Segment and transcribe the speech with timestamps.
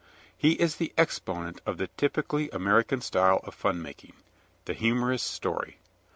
[0.35, 4.13] He is the exponent of the typically American style of fun making,
[4.65, 5.77] the humorous story.